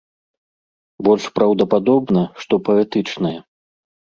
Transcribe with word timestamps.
Больш 1.09 1.27
праўдападобна, 1.35 2.21
што 2.45 2.53
паэтычнае. 2.71 3.37